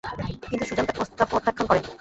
[0.43, 1.79] কিন্তু সুজান তার প্রস্তাব প্রত্যাখ্যান করে।